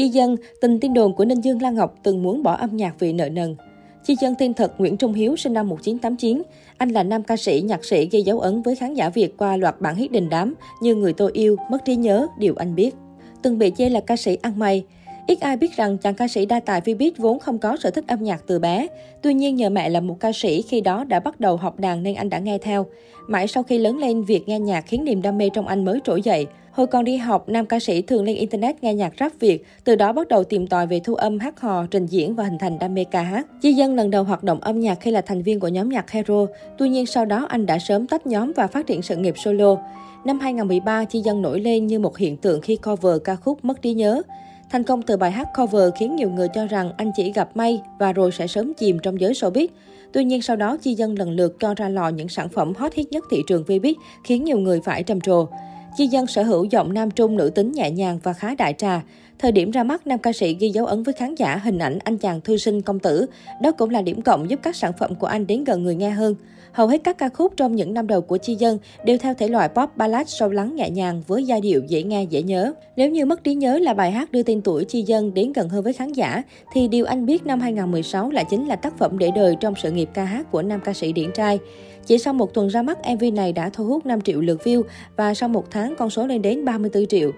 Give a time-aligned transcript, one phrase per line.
[0.00, 2.94] Chi dân, tình tin đồn của Ninh Dương Lan Ngọc từng muốn bỏ âm nhạc
[2.98, 3.56] vì nợ nần.
[4.04, 6.42] Chi dân tên thật Nguyễn Trung Hiếu sinh năm 1989.
[6.78, 9.56] Anh là nam ca sĩ, nhạc sĩ gây dấu ấn với khán giả Việt qua
[9.56, 12.94] loạt bản hit đình đám như Người tôi yêu, Mất trí nhớ, Điều anh biết.
[13.42, 14.84] Từng bị chê là ca sĩ ăn may.
[15.30, 18.04] Ít ai biết rằng chàng ca sĩ đa tài Vbiz vốn không có sở thích
[18.08, 18.86] âm nhạc từ bé.
[19.22, 22.02] Tuy nhiên nhờ mẹ là một ca sĩ khi đó đã bắt đầu học đàn
[22.02, 22.86] nên anh đã nghe theo.
[23.28, 26.00] Mãi sau khi lớn lên, việc nghe nhạc khiến niềm đam mê trong anh mới
[26.04, 26.46] trỗi dậy.
[26.72, 29.96] Hồi còn đi học, nam ca sĩ thường lên Internet nghe nhạc rap Việt, từ
[29.96, 32.78] đó bắt đầu tìm tòi về thu âm, hát hò, trình diễn và hình thành
[32.78, 33.46] đam mê ca hát.
[33.62, 36.10] Chi Dân lần đầu hoạt động âm nhạc khi là thành viên của nhóm nhạc
[36.10, 36.46] Hero,
[36.78, 39.76] tuy nhiên sau đó anh đã sớm tách nhóm và phát triển sự nghiệp solo.
[40.24, 43.82] Năm 2013, Chi Dân nổi lên như một hiện tượng khi cover ca khúc Mất
[43.82, 44.22] trí nhớ.
[44.70, 47.80] Thành công từ bài hát cover khiến nhiều người cho rằng anh chỉ gặp may
[47.98, 49.66] và rồi sẽ sớm chìm trong giới showbiz.
[50.12, 52.94] Tuy nhiên sau đó Chi Dân lần lượt cho ra lò những sản phẩm hot
[52.94, 53.94] hit nhất thị trường Vbiz
[54.24, 55.48] khiến nhiều người phải trầm trồ.
[55.96, 59.02] Chi Dân sở hữu giọng nam trung nữ tính nhẹ nhàng và khá đại trà.
[59.38, 61.98] Thời điểm ra mắt, nam ca sĩ ghi dấu ấn với khán giả hình ảnh
[62.04, 63.26] anh chàng thư sinh công tử.
[63.62, 66.10] Đó cũng là điểm cộng giúp các sản phẩm của anh đến gần người nghe
[66.10, 66.34] hơn.
[66.72, 69.48] Hầu hết các ca khúc trong những năm đầu của Chi Dân đều theo thể
[69.48, 72.72] loại pop ballad sâu lắng nhẹ nhàng với giai điệu dễ nghe dễ nhớ.
[72.96, 75.68] Nếu như Mất trí nhớ là bài hát đưa tên tuổi Chi Dân đến gần
[75.68, 79.18] hơn với khán giả, thì điều anh biết năm 2016 lại chính là tác phẩm
[79.18, 81.58] để đời trong sự nghiệp ca hát của nam ca sĩ điển trai.
[82.06, 84.82] Chỉ sau một tuần ra mắt, MV này đã thu hút 5 triệu lượt view
[85.16, 87.30] và sau một tháng con số lên đến 34 triệu.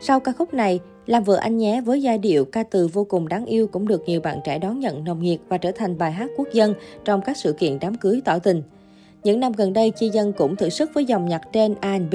[0.00, 3.28] Sau ca khúc này, làm vợ anh nhé với giai điệu ca từ vô cùng
[3.28, 6.12] đáng yêu cũng được nhiều bạn trẻ đón nhận nồng nhiệt và trở thành bài
[6.12, 8.62] hát quốc dân trong các sự kiện đám cưới tỏ tình.
[9.24, 12.14] Những năm gần đây, Chi Dân cũng thử sức với dòng nhạc trend R&B.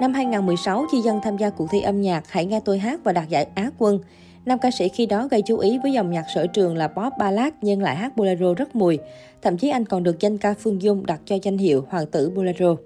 [0.00, 3.12] Năm 2016, Chi Dân tham gia cuộc thi âm nhạc Hãy nghe tôi hát và
[3.12, 3.98] đạt giải Á quân.
[4.44, 7.12] Nam ca sĩ khi đó gây chú ý với dòng nhạc sở trường là pop
[7.18, 8.98] ballad nhưng lại hát bolero rất mùi.
[9.42, 12.30] Thậm chí anh còn được danh ca Phương Dung đặt cho danh hiệu Hoàng tử
[12.30, 12.76] bolero.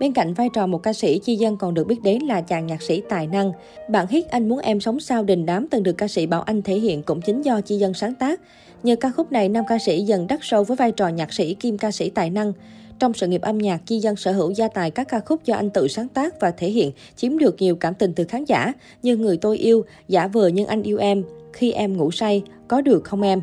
[0.00, 2.66] Bên cạnh vai trò một ca sĩ, Chi Dân còn được biết đến là chàng
[2.66, 3.52] nhạc sĩ tài năng.
[3.88, 6.62] Bản hit Anh muốn em sống sao đình đám từng được ca sĩ Bảo Anh
[6.62, 8.40] thể hiện cũng chính do Chi Dân sáng tác.
[8.82, 11.54] Nhờ ca khúc này, nam ca sĩ dần đắt sâu với vai trò nhạc sĩ
[11.54, 12.52] kim ca sĩ tài năng.
[12.98, 15.54] Trong sự nghiệp âm nhạc, Chi Dân sở hữu gia tài các ca khúc do
[15.54, 18.72] anh tự sáng tác và thể hiện, chiếm được nhiều cảm tình từ khán giả
[19.02, 22.80] như Người tôi yêu, Giả vờ nhưng anh yêu em, Khi em ngủ say, Có
[22.80, 23.40] được không em.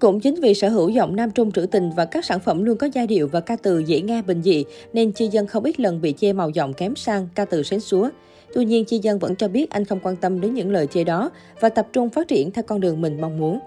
[0.00, 2.76] Cũng chính vì sở hữu giọng nam trung trữ tình và các sản phẩm luôn
[2.76, 5.80] có giai điệu và ca từ dễ nghe bình dị, nên Chi Dân không ít
[5.80, 8.08] lần bị chê màu giọng kém sang, ca từ sến súa.
[8.54, 11.04] Tuy nhiên, Chi Dân vẫn cho biết anh không quan tâm đến những lời chê
[11.04, 13.58] đó và tập trung phát triển theo con đường mình mong muốn.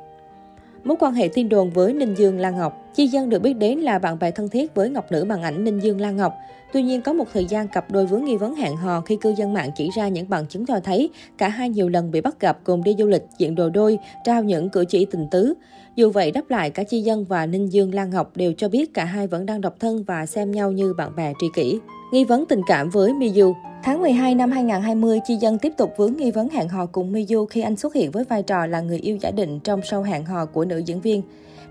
[0.85, 3.79] Mối quan hệ tin đồn với Ninh Dương Lan Ngọc Chi Dân được biết đến
[3.79, 6.33] là bạn bè thân thiết với ngọc nữ bằng ảnh Ninh Dương Lan Ngọc.
[6.73, 9.33] Tuy nhiên, có một thời gian cặp đôi vướng nghi vấn hẹn hò khi cư
[9.37, 12.39] dân mạng chỉ ra những bằng chứng cho thấy cả hai nhiều lần bị bắt
[12.39, 15.53] gặp cùng đi du lịch, diện đồ đôi, trao những cử chỉ tình tứ.
[15.95, 18.93] Dù vậy, đáp lại cả Chi Dân và Ninh Dương Lan Ngọc đều cho biết
[18.93, 21.79] cả hai vẫn đang độc thân và xem nhau như bạn bè tri kỷ.
[22.11, 26.17] Nghi vấn tình cảm với Miyu Tháng 12 năm 2020, Chi Dân tiếp tục vướng
[26.17, 28.97] nghi vấn hẹn hò cùng Miyu khi anh xuất hiện với vai trò là người
[28.97, 31.21] yêu giả định trong show hẹn hò của nữ diễn viên.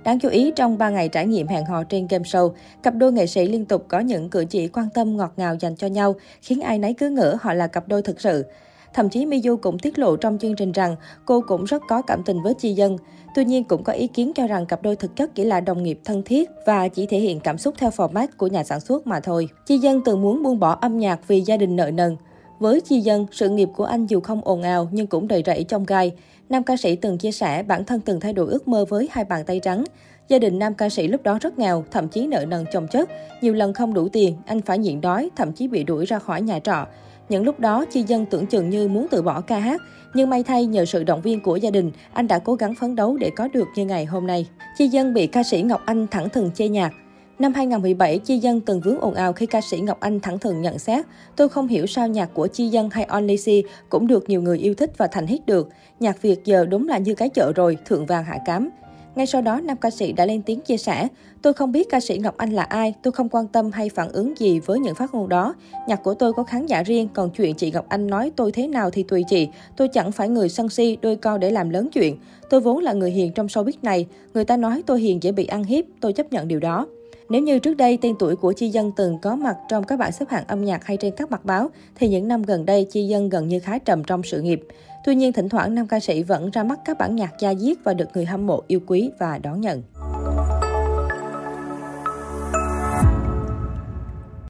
[0.04, 2.52] Đáng chú ý, trong 3 ngày trải nghiệm hẹn hò trên game show,
[2.82, 5.76] cặp đôi nghệ sĩ liên tục có những cử chỉ quan tâm ngọt ngào dành
[5.76, 8.44] cho nhau, khiến ai nấy cứ ngỡ họ là cặp đôi thực sự.
[8.94, 12.22] Thậm chí Miu cũng tiết lộ trong chương trình rằng cô cũng rất có cảm
[12.22, 12.96] tình với Chi Dân.
[13.34, 15.82] Tuy nhiên cũng có ý kiến cho rằng cặp đôi thực chất chỉ là đồng
[15.82, 19.06] nghiệp thân thiết và chỉ thể hiện cảm xúc theo format của nhà sản xuất
[19.06, 19.48] mà thôi.
[19.66, 22.16] Chi Dân từng muốn buông bỏ âm nhạc vì gia đình nợ nần.
[22.58, 25.64] Với Chi Dân, sự nghiệp của anh dù không ồn ào nhưng cũng đầy rẫy
[25.64, 26.12] trong gai.
[26.48, 29.24] Nam ca sĩ từng chia sẻ bản thân từng thay đổi ước mơ với hai
[29.24, 29.84] bàn tay trắng.
[30.28, 33.10] Gia đình nam ca sĩ lúc đó rất nghèo, thậm chí nợ nần chồng chất.
[33.40, 36.42] Nhiều lần không đủ tiền, anh phải nhịn đói, thậm chí bị đuổi ra khỏi
[36.42, 36.86] nhà trọ.
[37.28, 39.80] Những lúc đó, Chi Dân tưởng chừng như muốn từ bỏ ca hát.
[40.14, 42.96] Nhưng may thay nhờ sự động viên của gia đình, anh đã cố gắng phấn
[42.96, 44.46] đấu để có được như ngày hôm nay.
[44.78, 46.92] Chi Dân bị ca sĩ Ngọc Anh thẳng thừng chê nhạc.
[47.38, 50.62] Năm 2017, Chi Dân từng vướng ồn ào khi ca sĩ Ngọc Anh thẳng thừng
[50.62, 53.46] nhận xét, tôi không hiểu sao nhạc của Chi Dân hay Only C
[53.88, 55.68] cũng được nhiều người yêu thích và thành hit được.
[56.00, 58.70] Nhạc Việt giờ đúng là như cái chợ rồi, thượng vàng hạ cám.
[59.14, 61.08] Ngay sau đó, nam ca sĩ đã lên tiếng chia sẻ,
[61.42, 64.12] tôi không biết ca sĩ Ngọc Anh là ai, tôi không quan tâm hay phản
[64.12, 65.54] ứng gì với những phát ngôn đó.
[65.88, 68.66] Nhạc của tôi có khán giả riêng, còn chuyện chị Ngọc Anh nói tôi thế
[68.66, 69.48] nào thì tùy chị.
[69.76, 72.16] Tôi chẳng phải người sân si, đôi co để làm lớn chuyện.
[72.50, 74.06] Tôi vốn là người hiền trong showbiz này.
[74.34, 76.86] Người ta nói tôi hiền dễ bị ăn hiếp, tôi chấp nhận điều đó.
[77.28, 80.12] Nếu như trước đây tên tuổi của Chi Dân từng có mặt trong các bảng
[80.12, 83.06] xếp hạng âm nhạc hay trên các mặt báo, thì những năm gần đây Chi
[83.06, 84.60] Dân gần như khá trầm trong sự nghiệp.
[85.04, 87.76] Tuy nhiên, thỉnh thoảng nam ca sĩ vẫn ra mắt các bản nhạc gia diết
[87.84, 89.82] và được người hâm mộ yêu quý và đón nhận.